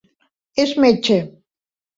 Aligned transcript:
És 0.63 0.73
metge. 0.85 1.21